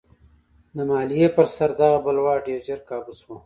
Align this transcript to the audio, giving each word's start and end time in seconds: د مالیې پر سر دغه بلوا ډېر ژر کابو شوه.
د 0.75 0.77
مالیې 0.89 1.27
پر 1.35 1.45
سر 1.55 1.69
دغه 1.79 1.97
بلوا 2.05 2.33
ډېر 2.45 2.59
ژر 2.67 2.79
کابو 2.89 3.13
شوه. 3.19 3.37